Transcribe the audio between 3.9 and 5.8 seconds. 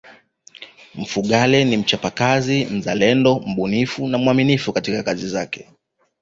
na mwaminifu katika kazi zake